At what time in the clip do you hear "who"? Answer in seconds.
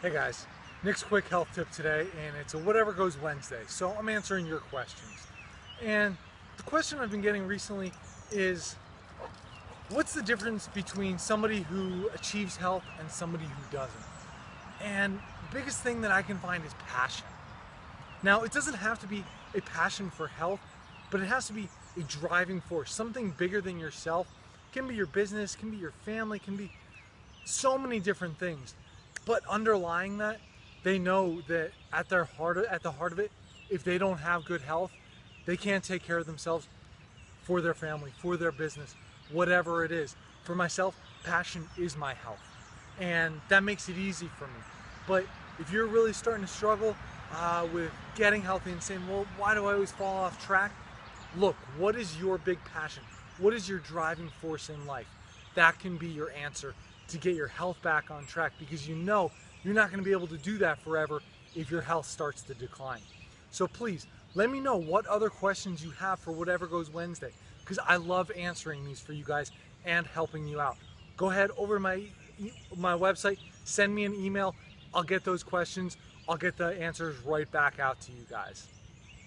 11.62-12.08, 13.42-13.76